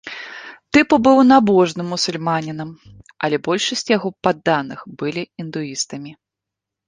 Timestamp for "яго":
3.97-4.09